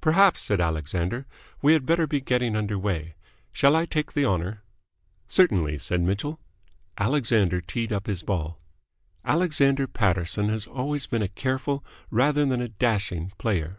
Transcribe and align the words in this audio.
"Perhaps," 0.00 0.40
said 0.42 0.60
Alexander, 0.60 1.26
"we 1.62 1.74
had 1.74 1.86
better 1.86 2.04
be 2.08 2.20
getting 2.20 2.56
under 2.56 2.76
way. 2.76 3.14
Shall 3.52 3.76
I 3.76 3.86
take 3.86 4.14
the 4.14 4.24
honour?" 4.26 4.64
"Certainly," 5.28 5.78
said 5.78 6.00
Mitchell. 6.00 6.40
Alexander 6.98 7.60
teed 7.60 7.92
up 7.92 8.08
his 8.08 8.24
ball. 8.24 8.58
Alexander 9.24 9.86
Paterson 9.86 10.48
has 10.48 10.66
always 10.66 11.06
been 11.06 11.22
a 11.22 11.28
careful 11.28 11.84
rather 12.10 12.44
than 12.44 12.60
a 12.60 12.66
dashing 12.66 13.30
player. 13.38 13.78